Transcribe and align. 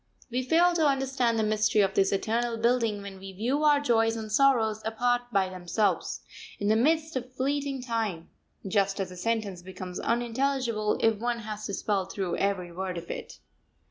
We 0.31 0.41
fail 0.41 0.73
to 0.73 0.87
understand 0.87 1.37
the 1.37 1.43
mystery 1.43 1.81
of 1.81 1.93
this 1.93 2.11
eternal 2.11 2.57
building 2.57 3.03
when 3.03 3.19
we 3.19 3.33
view 3.33 3.63
our 3.63 3.79
joys 3.79 4.15
and 4.15 4.31
sorrows 4.31 4.81
apart 4.83 5.31
by 5.31 5.47
themselves, 5.47 6.21
in 6.57 6.69
the 6.69 6.75
midst 6.75 7.15
of 7.15 7.31
fleeting 7.35 7.83
time; 7.83 8.31
just 8.67 8.99
as 8.99 9.11
a 9.11 9.15
sentence 9.15 9.61
becomes 9.61 9.99
unintelligible 9.99 10.97
if 11.01 11.19
one 11.19 11.37
has 11.41 11.67
to 11.67 11.75
spell 11.75 12.05
through 12.05 12.37
every 12.37 12.71
word 12.71 12.97
of 12.97 13.11
it. 13.11 13.37